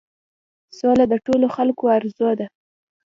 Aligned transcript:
سوله 0.77 1.05
د 1.11 1.15
ټولو 1.25 1.47
خلکو 1.55 1.83
آرزو 1.95 2.29
ده. 2.39 2.47